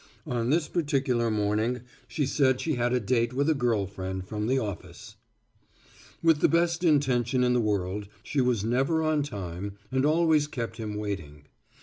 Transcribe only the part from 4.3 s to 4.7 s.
the